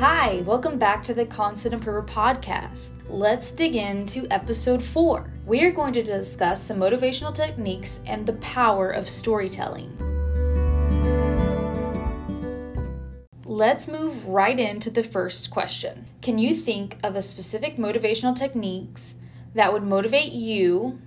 Hi, 0.00 0.42
welcome 0.44 0.78
back 0.78 1.02
to 1.04 1.14
the 1.14 1.24
Constant 1.24 1.72
Improver 1.72 2.02
podcast. 2.02 2.90
Let's 3.08 3.50
dig 3.50 3.76
into 3.76 4.26
episode 4.30 4.82
four. 4.82 5.32
We 5.46 5.64
are 5.64 5.70
going 5.70 5.94
to 5.94 6.02
discuss 6.02 6.62
some 6.62 6.76
motivational 6.76 7.34
techniques 7.34 8.02
and 8.04 8.26
the 8.26 8.34
power 8.34 8.90
of 8.90 9.08
storytelling. 9.08 9.96
Let's 13.46 13.88
move 13.88 14.26
right 14.26 14.60
into 14.60 14.90
the 14.90 15.02
first 15.02 15.50
question. 15.50 16.06
Can 16.20 16.36
you 16.36 16.54
think 16.54 16.98
of 17.02 17.16
a 17.16 17.22
specific 17.22 17.78
motivational 17.78 18.36
techniques 18.36 19.14
that 19.54 19.72
would 19.72 19.82
motivate 19.82 20.32
you 20.32 21.00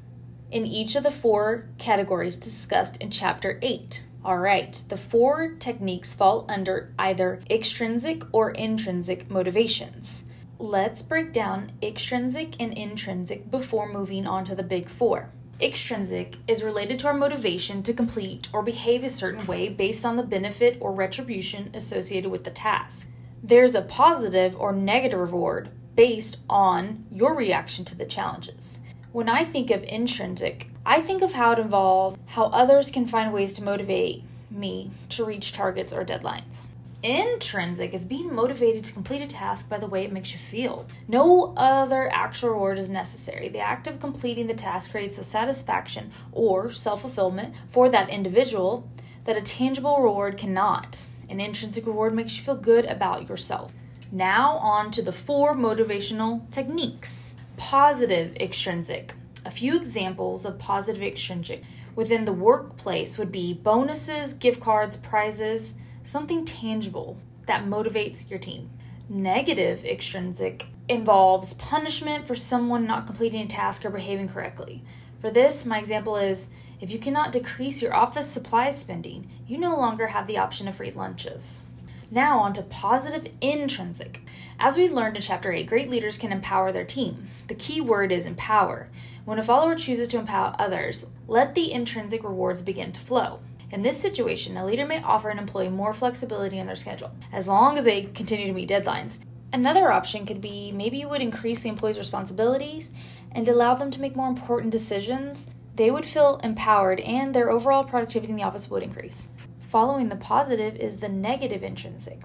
in 0.50 0.66
each 0.66 0.96
of 0.96 1.04
the 1.04 1.12
four 1.12 1.70
categories 1.78 2.38
discussed 2.38 2.98
in 2.98 3.12
chapter 3.12 3.60
8? 3.62 4.04
All 4.24 4.38
right, 4.38 4.84
the 4.90 4.98
four 4.98 5.56
techniques 5.60 6.14
fall 6.14 6.46
under 6.50 6.94
either 7.00 7.42
extrinsic 7.50 8.22
or 8.34 8.52
intrinsic 8.52 9.32
motivations. 9.32 10.26
Let's 10.58 11.02
break 11.02 11.32
down 11.32 11.72
extrinsic 11.82 12.62
and 12.62 12.74
intrinsic 12.74 13.50
before 13.50 13.88
moving 13.88 14.28
on 14.28 14.44
to 14.44 14.56
the 14.56 14.64
big 14.64 14.90
four. 14.90 15.32
Extrinsic 15.62 16.36
is 16.50 16.64
related 16.64 17.00
to 17.00 17.08
our 17.08 17.14
motivation 17.14 17.82
to 17.84 17.94
complete 17.94 18.50
or 18.52 18.62
behave 18.62 19.06
a 19.06 19.10
certain 19.10 19.46
way 19.46 19.70
based 19.70 20.06
on 20.06 20.18
the 20.18 20.24
benefit 20.24 20.78
or 20.82 20.92
retribution 20.92 21.70
associated 21.74 22.30
with 22.30 22.44
the 22.44 22.50
task. 22.50 23.10
There's 23.42 23.74
a 23.74 23.82
positive 23.82 24.54
or 24.58 24.74
negative 24.74 25.20
reward 25.20 25.70
based 25.96 26.40
on 26.50 27.06
your 27.10 27.36
reaction 27.36 27.86
to 27.86 27.96
the 27.96 28.06
challenges. 28.06 28.82
When 29.12 29.28
I 29.28 29.44
think 29.44 29.72
of 29.72 29.84
intrinsic, 29.86 30.68
I 30.86 31.02
think 31.02 31.24
of 31.24 31.34
how 31.34 31.54
it 31.54 31.60
involves 31.60 32.20
how 32.28 32.46
others 32.46 32.92
can 32.92 33.08
find 33.08 33.34
ways 33.34 33.54
to 33.54 33.64
motivate 33.64 34.24
me 34.52 34.92
to 35.10 35.26
reach 35.26 35.52
targets 35.52 35.92
or 35.92 36.06
deadlines. 36.06 36.70
Intrinsic 37.02 37.96
is 37.96 38.06
being 38.06 38.32
motivated 38.36 38.84
to 38.84 38.94
complete 38.94 39.24
a 39.24 39.28
task 39.28 39.68
by 39.68 39.80
the 39.80 39.88
way 39.88 40.04
it 40.04 40.12
makes 40.12 40.34
you 40.34 40.38
feel. 40.38 40.86
No 41.08 41.56
other 41.58 42.08
actual 42.14 42.52
reward 42.52 42.78
is 42.78 42.88
necessary. 42.88 43.50
The 43.50 43.58
act 43.60 43.88
of 43.88 44.00
completing 44.00 44.46
the 44.46 44.54
task 44.54 44.92
creates 44.92 45.18
a 45.18 45.24
satisfaction 45.24 46.12
or 46.32 46.70
self 46.70 47.02
fulfillment 47.02 47.56
for 47.72 47.90
that 47.90 48.10
individual 48.10 48.88
that 49.24 49.38
a 49.38 49.42
tangible 49.42 50.04
reward 50.04 50.38
cannot. 50.38 51.08
An 51.30 51.42
intrinsic 51.42 51.88
reward 51.88 52.14
makes 52.14 52.38
you 52.38 52.44
feel 52.44 52.56
good 52.56 52.86
about 52.86 53.28
yourself. 53.28 53.74
Now, 54.12 54.58
on 54.58 54.92
to 54.92 55.02
the 55.02 55.12
four 55.12 55.56
motivational 55.56 56.48
techniques 56.52 57.36
positive 57.60 58.34
extrinsic. 58.38 59.14
A 59.46 59.52
few 59.52 59.76
examples 59.76 60.46
of 60.46 60.58
positive 60.58 61.04
extrinsic 61.04 61.62
within 61.94 62.24
the 62.24 62.32
workplace 62.32 63.18
would 63.18 63.34
be 63.34 63.54
bonuses, 63.54 64.34
gift 64.34 64.62
cards, 64.62 64.96
prizes, 64.96 65.74
something 66.02 66.46
tangible 66.46 67.18
that 67.48 67.66
motivates 67.66 68.30
your 68.30 68.40
team. 68.40 68.70
Negative 69.10 69.84
extrinsic 69.84 70.68
involves 70.88 71.54
punishment 71.56 72.26
for 72.26 72.34
someone 72.34 72.88
not 72.88 73.06
completing 73.06 73.42
a 73.42 73.48
task 73.48 73.84
or 73.84 73.90
behaving 73.90 74.30
correctly. 74.30 74.82
For 75.20 75.30
this, 75.30 75.66
my 75.66 75.80
example 75.80 76.16
is 76.16 76.48
if 76.80 76.90
you 76.90 76.98
cannot 76.98 77.34
decrease 77.34 77.82
your 77.82 77.94
office 77.94 78.32
supply 78.32 78.70
spending, 78.70 79.30
you 79.46 79.58
no 79.58 79.76
longer 79.76 80.08
have 80.08 80.28
the 80.28 80.38
option 80.38 80.70
of 80.70 80.76
free 80.76 80.92
lunches. 80.92 81.62
Now, 82.12 82.40
on 82.40 82.54
to 82.54 82.64
positive 82.64 83.32
intrinsic. 83.40 84.22
As 84.60 84.76
we 84.76 84.90
learned 84.90 85.16
in 85.16 85.22
Chapter 85.22 85.52
8, 85.52 85.68
great 85.68 85.92
leaders 85.92 86.18
can 86.18 86.32
empower 86.32 86.72
their 86.72 86.84
team. 86.84 87.28
The 87.48 87.54
key 87.54 87.82
word 87.82 88.12
is 88.12 88.26
empower. 88.26 88.90
When 89.26 89.38
a 89.38 89.44
follower 89.44 89.76
chooses 89.76 90.08
to 90.10 90.18
empower 90.18 90.56
others, 90.58 91.06
let 91.28 91.54
the 91.54 91.72
intrinsic 91.72 92.24
rewards 92.24 92.64
begin 92.64 92.92
to 92.94 93.02
flow. 93.02 93.42
In 93.70 93.84
this 93.84 94.02
situation, 94.02 94.58
a 94.58 94.66
leader 94.66 94.88
may 94.88 95.04
offer 95.04 95.30
an 95.30 95.38
employee 95.38 95.70
more 95.70 95.94
flexibility 95.94 96.58
in 96.58 96.66
their 96.66 96.76
schedule, 96.76 97.12
as 97.32 97.48
long 97.48 97.78
as 97.78 97.86
they 97.86 98.04
continue 98.04 98.48
to 98.48 98.54
meet 98.54 98.70
deadlines. 98.70 99.20
Another 99.54 99.92
option 99.92 100.26
could 100.26 100.42
be 100.42 100.72
maybe 100.72 100.98
you 100.98 101.08
would 101.08 101.22
increase 101.22 101.62
the 101.62 101.70
employee's 101.70 102.00
responsibilities 102.00 102.92
and 103.32 103.48
allow 103.48 103.76
them 103.76 103.92
to 103.92 104.02
make 104.02 104.16
more 104.16 104.30
important 104.30 104.72
decisions. 104.72 105.52
They 105.76 105.92
would 105.92 106.06
feel 106.06 106.40
empowered 106.44 107.00
and 107.02 107.36
their 107.36 107.52
overall 107.52 107.84
productivity 107.84 108.32
in 108.32 108.38
the 108.38 108.44
office 108.44 108.68
would 108.72 108.82
increase. 108.82 109.30
Following 109.70 110.10
the 110.10 110.16
positive 110.16 110.76
is 110.78 110.98
the 110.98 111.10
negative 111.10 111.62
intrinsic, 111.62 112.22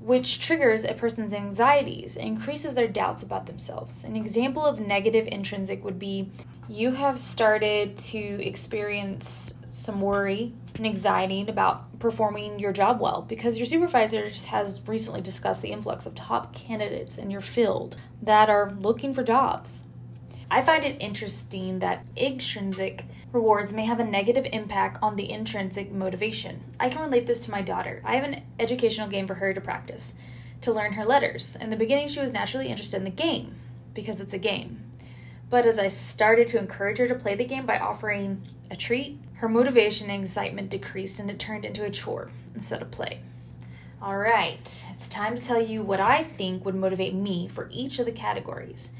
which 0.00 0.40
triggers 0.40 0.84
a 0.84 0.92
person's 0.92 1.32
anxieties 1.32 2.16
increases 2.16 2.74
their 2.74 2.88
doubts 2.88 3.22
about 3.22 3.46
themselves. 3.46 4.02
An 4.02 4.16
example 4.16 4.66
of 4.66 4.80
negative 4.80 5.28
intrinsic 5.30 5.84
would 5.84 6.00
be 6.00 6.32
you 6.68 6.90
have 6.90 7.20
started 7.20 7.96
to 7.96 8.44
experience 8.44 9.54
some 9.68 10.00
worry 10.00 10.52
and 10.74 10.84
anxiety 10.84 11.46
about 11.48 11.96
performing 12.00 12.58
your 12.58 12.72
job 12.72 13.00
well 13.00 13.22
because 13.22 13.56
your 13.56 13.66
supervisor 13.66 14.28
has 14.48 14.80
recently 14.88 15.20
discussed 15.20 15.62
the 15.62 15.70
influx 15.70 16.06
of 16.06 16.16
top 16.16 16.52
candidates 16.52 17.18
in 17.18 17.30
your 17.30 17.40
field 17.40 17.98
that 18.20 18.50
are 18.50 18.72
looking 18.80 19.14
for 19.14 19.22
jobs. 19.22 19.84
I 20.52 20.62
find 20.62 20.84
it 20.84 21.00
interesting 21.00 21.78
that 21.78 22.04
extrinsic 22.16 23.04
rewards 23.32 23.72
may 23.72 23.84
have 23.84 24.00
a 24.00 24.04
negative 24.04 24.46
impact 24.52 24.98
on 25.00 25.14
the 25.14 25.30
intrinsic 25.30 25.92
motivation. 25.92 26.64
I 26.80 26.88
can 26.88 27.02
relate 27.02 27.28
this 27.28 27.40
to 27.44 27.52
my 27.52 27.62
daughter. 27.62 28.02
I 28.04 28.16
have 28.16 28.24
an 28.24 28.42
educational 28.58 29.06
game 29.06 29.28
for 29.28 29.34
her 29.34 29.52
to 29.52 29.60
practice, 29.60 30.12
to 30.62 30.72
learn 30.72 30.94
her 30.94 31.04
letters. 31.04 31.56
In 31.60 31.70
the 31.70 31.76
beginning, 31.76 32.08
she 32.08 32.20
was 32.20 32.32
naturally 32.32 32.66
interested 32.66 32.96
in 32.96 33.04
the 33.04 33.10
game 33.10 33.54
because 33.94 34.20
it's 34.20 34.34
a 34.34 34.38
game. 34.38 34.82
But 35.50 35.66
as 35.66 35.78
I 35.78 35.86
started 35.86 36.48
to 36.48 36.58
encourage 36.58 36.98
her 36.98 37.06
to 37.06 37.14
play 37.14 37.36
the 37.36 37.44
game 37.44 37.64
by 37.64 37.78
offering 37.78 38.42
a 38.72 38.76
treat, 38.76 39.20
her 39.34 39.48
motivation 39.48 40.10
and 40.10 40.24
excitement 40.24 40.68
decreased 40.68 41.20
and 41.20 41.30
it 41.30 41.38
turned 41.38 41.64
into 41.64 41.84
a 41.84 41.90
chore 41.90 42.30
instead 42.56 42.82
of 42.82 42.90
play. 42.90 43.20
All 44.02 44.16
right, 44.16 44.84
it's 44.94 45.08
time 45.08 45.36
to 45.36 45.42
tell 45.42 45.60
you 45.60 45.82
what 45.82 46.00
I 46.00 46.24
think 46.24 46.64
would 46.64 46.74
motivate 46.74 47.14
me 47.14 47.46
for 47.46 47.68
each 47.70 47.98
of 47.98 48.06
the 48.06 48.12
categories. 48.12 48.90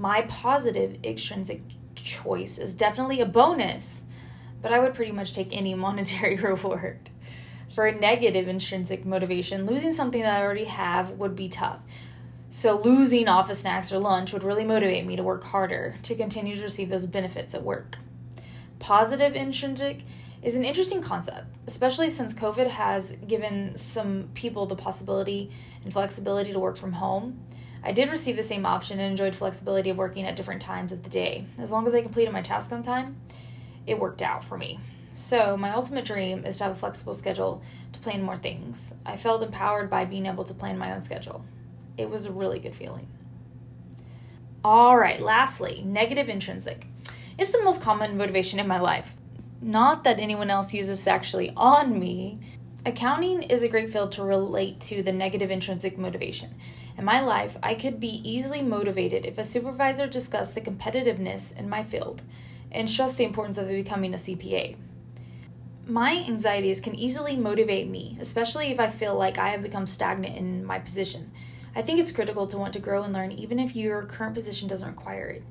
My 0.00 0.22
positive 0.22 0.96
extrinsic 1.04 1.60
choice 1.94 2.56
is 2.56 2.72
definitely 2.72 3.20
a 3.20 3.26
bonus, 3.26 4.00
but 4.62 4.72
I 4.72 4.78
would 4.78 4.94
pretty 4.94 5.12
much 5.12 5.34
take 5.34 5.54
any 5.54 5.74
monetary 5.86 6.36
reward. 6.36 7.10
For 7.74 7.86
a 7.86 7.94
negative 7.94 8.48
intrinsic 8.48 9.04
motivation, 9.04 9.66
losing 9.66 9.92
something 9.92 10.22
that 10.22 10.40
I 10.40 10.42
already 10.42 10.64
have 10.64 11.10
would 11.18 11.36
be 11.36 11.50
tough. 11.50 11.80
So, 12.48 12.80
losing 12.80 13.28
office 13.28 13.58
snacks 13.58 13.92
or 13.92 13.98
lunch 13.98 14.32
would 14.32 14.42
really 14.42 14.64
motivate 14.64 15.04
me 15.04 15.16
to 15.16 15.22
work 15.22 15.44
harder 15.44 15.96
to 16.04 16.14
continue 16.14 16.56
to 16.56 16.62
receive 16.62 16.88
those 16.88 17.04
benefits 17.04 17.54
at 17.54 17.62
work. 17.62 17.98
Positive 18.78 19.36
intrinsic 19.36 20.04
is 20.42 20.54
an 20.54 20.64
interesting 20.64 21.02
concept, 21.02 21.44
especially 21.66 22.08
since 22.08 22.32
COVID 22.32 22.68
has 22.68 23.12
given 23.28 23.76
some 23.76 24.30
people 24.32 24.64
the 24.64 24.76
possibility 24.76 25.50
and 25.84 25.92
flexibility 25.92 26.52
to 26.52 26.58
work 26.58 26.78
from 26.78 26.92
home. 26.92 27.38
I 27.82 27.92
did 27.92 28.10
receive 28.10 28.36
the 28.36 28.42
same 28.42 28.66
option 28.66 29.00
and 29.00 29.10
enjoyed 29.10 29.34
flexibility 29.34 29.90
of 29.90 29.96
working 29.96 30.26
at 30.26 30.36
different 30.36 30.60
times 30.60 30.92
of 30.92 31.02
the 31.02 31.10
day. 31.10 31.46
As 31.58 31.70
long 31.70 31.86
as 31.86 31.94
I 31.94 32.02
completed 32.02 32.32
my 32.32 32.42
task 32.42 32.72
on 32.72 32.82
time, 32.82 33.16
it 33.86 33.98
worked 33.98 34.22
out 34.22 34.44
for 34.44 34.58
me. 34.58 34.78
So, 35.12 35.56
my 35.56 35.70
ultimate 35.70 36.04
dream 36.04 36.44
is 36.44 36.58
to 36.58 36.64
have 36.64 36.72
a 36.72 36.76
flexible 36.76 37.14
schedule 37.14 37.62
to 37.92 38.00
plan 38.00 38.22
more 38.22 38.36
things. 38.36 38.94
I 39.04 39.16
felt 39.16 39.42
empowered 39.42 39.90
by 39.90 40.04
being 40.04 40.26
able 40.26 40.44
to 40.44 40.54
plan 40.54 40.78
my 40.78 40.92
own 40.92 41.00
schedule. 41.00 41.44
It 41.96 42.08
was 42.08 42.26
a 42.26 42.32
really 42.32 42.60
good 42.60 42.76
feeling. 42.76 43.08
All 44.62 44.96
right, 44.96 45.20
lastly, 45.20 45.82
negative 45.84 46.28
intrinsic. 46.28 46.86
It's 47.38 47.52
the 47.52 47.62
most 47.62 47.82
common 47.82 48.16
motivation 48.16 48.60
in 48.60 48.68
my 48.68 48.78
life. 48.78 49.14
Not 49.62 50.04
that 50.04 50.18
anyone 50.18 50.50
else 50.50 50.72
uses 50.72 51.06
actually 51.06 51.52
on 51.56 51.98
me. 51.98 52.38
Accounting 52.86 53.42
is 53.42 53.62
a 53.62 53.68
great 53.68 53.90
field 53.92 54.12
to 54.12 54.22
relate 54.22 54.80
to 54.80 55.02
the 55.02 55.12
negative 55.12 55.50
intrinsic 55.50 55.98
motivation. 55.98 56.54
In 57.00 57.06
my 57.06 57.22
life, 57.22 57.56
I 57.62 57.76
could 57.76 57.98
be 57.98 58.20
easily 58.30 58.60
motivated 58.60 59.24
if 59.24 59.38
a 59.38 59.42
supervisor 59.42 60.06
discussed 60.06 60.54
the 60.54 60.60
competitiveness 60.60 61.56
in 61.56 61.66
my 61.66 61.82
field 61.82 62.20
and 62.70 62.90
stressed 62.90 63.16
the 63.16 63.24
importance 63.24 63.56
of 63.56 63.68
becoming 63.68 64.12
a 64.12 64.18
CPA. 64.18 64.76
My 65.86 66.22
anxieties 66.28 66.78
can 66.78 66.94
easily 66.94 67.38
motivate 67.38 67.88
me, 67.88 68.18
especially 68.20 68.66
if 68.66 68.78
I 68.78 68.90
feel 68.90 69.14
like 69.14 69.38
I 69.38 69.48
have 69.48 69.62
become 69.62 69.86
stagnant 69.86 70.36
in 70.36 70.62
my 70.62 70.78
position. 70.78 71.32
I 71.74 71.80
think 71.80 72.00
it's 72.00 72.12
critical 72.12 72.46
to 72.48 72.58
want 72.58 72.74
to 72.74 72.80
grow 72.80 73.02
and 73.02 73.14
learn 73.14 73.32
even 73.32 73.58
if 73.58 73.74
your 73.74 74.02
current 74.02 74.34
position 74.34 74.68
doesn't 74.68 74.86
require 74.86 75.30
it. 75.30 75.44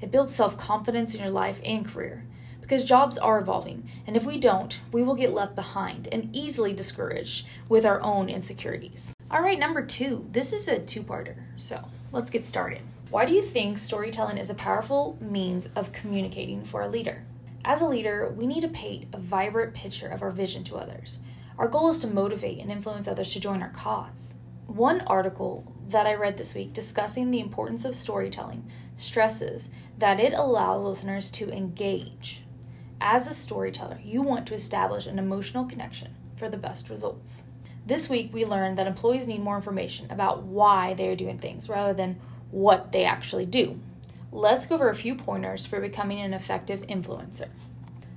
It 0.00 0.12
builds 0.12 0.36
self 0.36 0.56
confidence 0.56 1.16
in 1.16 1.20
your 1.20 1.30
life 1.30 1.60
and 1.64 1.84
career 1.84 2.24
because 2.60 2.84
jobs 2.84 3.18
are 3.18 3.40
evolving, 3.40 3.90
and 4.06 4.16
if 4.16 4.24
we 4.24 4.38
don't, 4.38 4.78
we 4.92 5.02
will 5.02 5.16
get 5.16 5.34
left 5.34 5.56
behind 5.56 6.06
and 6.12 6.30
easily 6.32 6.72
discouraged 6.72 7.48
with 7.68 7.84
our 7.84 8.00
own 8.02 8.28
insecurities. 8.28 9.11
All 9.32 9.40
right, 9.40 9.58
number 9.58 9.80
two. 9.80 10.26
This 10.30 10.52
is 10.52 10.68
a 10.68 10.78
two 10.78 11.02
parter, 11.02 11.36
so 11.56 11.88
let's 12.12 12.28
get 12.28 12.44
started. 12.44 12.82
Why 13.08 13.24
do 13.24 13.32
you 13.32 13.40
think 13.40 13.78
storytelling 13.78 14.36
is 14.36 14.50
a 14.50 14.54
powerful 14.54 15.16
means 15.22 15.70
of 15.74 15.90
communicating 15.90 16.62
for 16.64 16.82
a 16.82 16.88
leader? 16.88 17.24
As 17.64 17.80
a 17.80 17.88
leader, 17.88 18.30
we 18.36 18.46
need 18.46 18.60
to 18.60 18.68
paint 18.68 19.06
a 19.14 19.18
vibrant 19.18 19.72
picture 19.72 20.08
of 20.08 20.20
our 20.20 20.30
vision 20.30 20.64
to 20.64 20.76
others. 20.76 21.18
Our 21.56 21.66
goal 21.66 21.88
is 21.88 22.00
to 22.00 22.08
motivate 22.08 22.58
and 22.58 22.70
influence 22.70 23.08
others 23.08 23.32
to 23.32 23.40
join 23.40 23.62
our 23.62 23.70
cause. 23.70 24.34
One 24.66 25.00
article 25.06 25.64
that 25.88 26.06
I 26.06 26.12
read 26.12 26.36
this 26.36 26.54
week 26.54 26.74
discussing 26.74 27.30
the 27.30 27.40
importance 27.40 27.86
of 27.86 27.96
storytelling 27.96 28.70
stresses 28.96 29.70
that 29.96 30.20
it 30.20 30.34
allows 30.34 30.84
listeners 30.84 31.30
to 31.30 31.50
engage. 31.50 32.44
As 33.00 33.26
a 33.26 33.32
storyteller, 33.32 33.98
you 34.04 34.20
want 34.20 34.46
to 34.48 34.54
establish 34.54 35.06
an 35.06 35.18
emotional 35.18 35.64
connection 35.64 36.16
for 36.36 36.50
the 36.50 36.58
best 36.58 36.90
results. 36.90 37.44
This 37.84 38.08
week, 38.08 38.30
we 38.32 38.44
learned 38.44 38.78
that 38.78 38.86
employees 38.86 39.26
need 39.26 39.42
more 39.42 39.56
information 39.56 40.10
about 40.10 40.44
why 40.44 40.94
they 40.94 41.08
are 41.08 41.16
doing 41.16 41.38
things 41.38 41.68
rather 41.68 41.92
than 41.92 42.20
what 42.50 42.92
they 42.92 43.04
actually 43.04 43.46
do. 43.46 43.80
Let's 44.30 44.66
go 44.66 44.76
over 44.76 44.88
a 44.88 44.94
few 44.94 45.14
pointers 45.14 45.66
for 45.66 45.80
becoming 45.80 46.20
an 46.20 46.32
effective 46.32 46.82
influencer. 46.82 47.48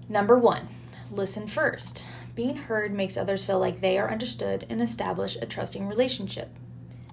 Number 0.08 0.38
one, 0.38 0.68
listen 1.12 1.48
first. 1.48 2.06
Being 2.36 2.58
heard 2.58 2.94
makes 2.94 3.18
others 3.18 3.44
feel 3.44 3.60
like 3.60 3.80
they 3.80 3.98
are 3.98 4.12
understood 4.12 4.68
and 4.70 4.82
establish 4.82 5.36
a 5.36 5.46
trusting 5.46 5.88
relationship. 5.88 6.50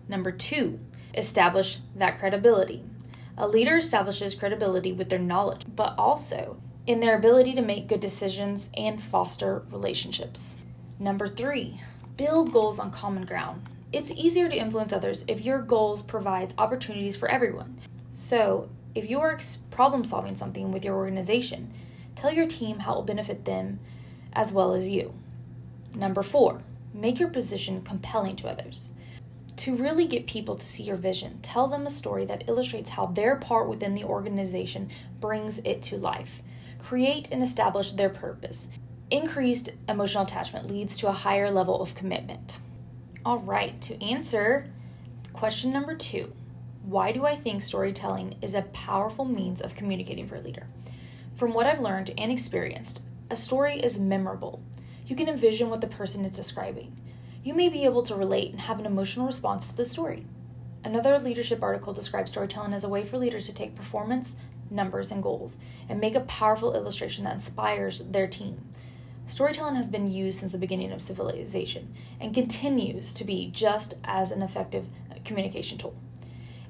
Number 0.07 0.31
two, 0.31 0.79
establish 1.15 1.79
that 1.97 2.19
credibility. 2.19 2.85
A 3.39 3.49
leader 3.49 3.79
establishes 3.79 4.35
credibility 4.35 4.93
with 4.93 5.09
their 5.09 5.19
knowledge, 5.19 5.63
but 5.75 5.95
also 5.97 6.59
in 6.87 7.01
their 7.01 7.17
ability 7.17 7.55
to 7.55 7.63
make 7.63 7.89
good 7.89 8.01
decisions 8.01 8.69
and 8.77 9.03
foster 9.03 9.65
relationships. 9.71 10.59
Number 10.99 11.27
three, 11.27 11.81
build 12.23 12.53
goals 12.53 12.79
on 12.79 12.89
common 12.93 13.25
ground. 13.25 13.61
It's 13.93 14.13
easier 14.13 14.49
to 14.49 14.57
influence 14.57 14.93
others 14.93 15.25
if 15.27 15.41
your 15.41 15.61
goals 15.61 16.03
provides 16.03 16.55
opportunities 16.57 17.17
for 17.17 17.29
everyone. 17.29 17.81
So, 18.11 18.71
if 18.95 19.11
you 19.11 19.19
are 19.19 19.37
problem 19.73 20.05
solving 20.05 20.37
something 20.37 20.71
with 20.71 20.85
your 20.85 20.95
organization, 20.95 21.73
tell 22.15 22.33
your 22.33 22.47
team 22.47 22.79
how 22.79 22.93
it 22.93 22.95
will 22.95 23.03
benefit 23.03 23.45
them 23.45 23.81
as 24.35 24.53
well 24.53 24.73
as 24.73 24.89
you. 24.89 25.13
Number 25.97 26.23
4, 26.23 26.63
make 26.95 27.19
your 27.19 27.29
position 27.29 27.83
compelling 27.83 28.37
to 28.37 28.49
others. 28.49 28.91
To 29.57 29.75
really 29.75 30.07
get 30.07 30.29
people 30.29 30.55
to 30.55 30.65
see 30.65 30.85
your 30.85 30.97
vision, 30.97 31.41
tell 31.43 31.67
them 31.67 31.87
a 31.87 31.91
story 31.91 32.25
that 32.27 32.49
illustrates 32.49 32.91
how 32.91 33.07
their 33.07 33.35
part 33.35 33.69
within 33.69 33.95
the 33.95 34.05
organization 34.05 34.91
brings 35.19 35.59
it 35.65 35.83
to 35.83 35.97
life. 35.97 36.41
Create 36.79 37.27
and 37.33 37.43
establish 37.43 37.91
their 37.91 38.11
purpose. 38.11 38.69
Increased 39.12 39.69
emotional 39.91 40.25
attachment 40.25 40.69
leads 40.69 40.97
to 40.97 41.06
a 41.06 41.12
higher 41.12 41.50
level 41.50 41.82
of 41.82 41.94
commitment. 41.94 42.59
All 43.26 43.41
right, 43.41 43.79
to 43.82 44.03
answer 44.03 44.70
question 45.35 45.70
number 45.70 45.94
two 45.94 46.32
why 46.82 47.12
do 47.12 47.26
I 47.26 47.35
think 47.35 47.61
storytelling 47.61 48.37
is 48.41 48.55
a 48.55 48.62
powerful 48.62 49.26
means 49.26 49.61
of 49.61 49.76
communicating 49.76 50.26
for 50.26 50.37
a 50.37 50.41
leader? 50.41 50.67
From 51.35 51.53
what 51.53 51.67
I've 51.67 51.79
learned 51.79 52.14
and 52.17 52.32
experienced, 52.32 53.03
a 53.29 53.37
story 53.37 53.79
is 53.79 54.00
memorable. 54.00 54.62
You 55.06 55.15
can 55.15 55.29
envision 55.29 55.69
what 55.69 55.82
the 55.82 55.88
person 55.88 56.25
is 56.25 56.35
describing. 56.35 56.97
You 57.44 57.53
may 57.53 57.69
be 57.69 57.85
able 57.85 58.05
to 58.05 58.15
relate 58.15 58.50
and 58.50 58.62
have 58.62 58.79
an 58.79 58.87
emotional 58.87 59.26
response 59.26 59.69
to 59.69 59.76
the 59.76 59.85
story. 59.85 60.25
Another 60.85 61.19
leadership 61.19 61.62
article 61.62 61.93
describes 61.93 62.31
storytelling 62.31 62.73
as 62.73 62.82
a 62.82 62.88
way 62.88 63.05
for 63.05 63.19
leaders 63.19 63.44
to 63.44 63.53
take 63.53 63.75
performance, 63.75 64.37
numbers, 64.70 65.11
and 65.11 65.23
goals 65.23 65.58
and 65.87 66.00
make 66.00 66.15
a 66.15 66.20
powerful 66.20 66.75
illustration 66.75 67.25
that 67.25 67.35
inspires 67.35 68.00
their 68.06 68.26
team. 68.26 68.72
Storytelling 69.27 69.77
has 69.77 69.89
been 69.89 70.11
used 70.11 70.41
since 70.41 70.53
the 70.53 70.59
beginning 70.59 70.93
of 70.93 71.01
civilization 71.01 71.95
and 72.21 72.35
continues 72.35 73.13
to 73.15 73.25
be 73.25 73.51
just 73.51 73.95
as 74.05 74.31
an 74.31 74.43
effective 74.43 74.87
uh, 75.11 75.15
communication 75.25 75.79
tool. 75.79 75.95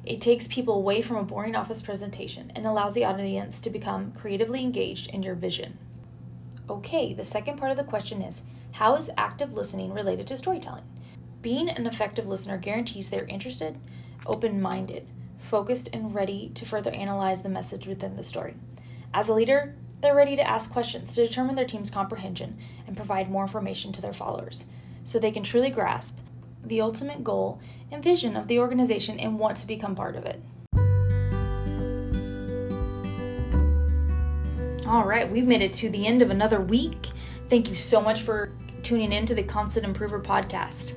It 0.05 0.21
takes 0.21 0.47
people 0.49 0.75
away 0.75 1.01
from 1.01 1.17
a 1.17 1.25
boring 1.25 1.55
office 1.55 1.81
presentation 1.81 2.53
and 2.55 2.67
allows 2.67 2.95
the 2.95 3.05
audience 3.05 3.61
to 3.61 3.71
become 3.71 4.13
creatively 4.13 4.61
engaged 4.61 5.11
in 5.11 5.23
your 5.23 5.35
vision. 5.35 5.79
Okay, 6.69 7.15
the 7.15 7.25
second 7.25 7.57
part 7.57 7.71
of 7.71 7.77
the 7.77 7.85
question 7.85 8.23
is 8.23 8.43
How 8.73 8.97
is 8.97 9.11
active 9.17 9.53
listening 9.55 9.93
related 9.93 10.27
to 10.29 10.37
storytelling? 10.37 10.85
Being 11.41 11.69
an 11.69 11.87
effective 11.87 12.27
listener 12.27 12.59
guarantees 12.59 13.11
they're 13.11 13.27
interested, 13.27 13.79
open 14.27 14.61
minded, 14.61 15.07
focused, 15.39 15.89
and 15.93 16.15
ready 16.15 16.51
to 16.55 16.65
further 16.65 16.91
analyze 16.91 17.43
the 17.43 17.49
message 17.49 17.87
within 17.87 18.17
the 18.17 18.25
story. 18.25 18.55
As 19.13 19.29
a 19.29 19.35
leader, 19.35 19.75
they're 20.03 20.15
ready 20.15 20.37
to 20.37 20.47
ask 20.47 20.71
questions 20.71 21.15
to 21.15 21.27
determine 21.27 21.55
their 21.55 21.65
team's 21.65 21.91
comprehension 21.91 22.59
and 22.87 22.97
provide 22.97 23.31
more 23.31 23.45
information 23.45 23.93
to 23.93 24.03
their 24.03 24.13
followers 24.13 24.67
so 25.05 25.19
they 25.19 25.31
can 25.31 25.45
truly 25.45 25.71
grasp 25.71 26.19
the 26.65 26.81
ultimate 26.81 27.25
goal 27.25 27.61
and 27.91 28.03
vision 28.03 28.37
of 28.37 28.49
the 28.49 28.59
organization 28.59 29.19
and 29.19 29.39
want 29.39 29.57
to 29.57 29.67
become 29.67 29.95
part 29.95 30.17
of 30.17 30.27
it. 30.27 30.43
All 34.87 35.05
right, 35.05 35.31
we've 35.31 35.47
made 35.47 35.63
it 35.63 35.73
to 35.75 35.89
the 35.89 36.07
end 36.07 36.21
of 36.21 36.31
another 36.31 36.61
week. 36.61 37.09
Thank 37.49 37.71
you 37.71 37.77
so 37.77 38.01
much 38.01 38.23
for 38.23 38.53
tuning 38.83 39.13
in 39.13 39.25
to 39.27 39.35
the 39.35 39.43
Constant 39.43 39.87
Improver 39.87 40.21
podcast. 40.21 40.95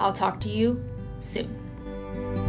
I'll 0.00 0.12
talk 0.12 0.40
to 0.40 0.50
you 0.50 0.84
soon. 1.20 2.47